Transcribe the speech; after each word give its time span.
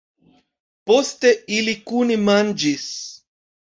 Poste, 0.91 1.35
ili 1.59 1.79
kune 1.93 2.21
manĝis. 2.27 2.93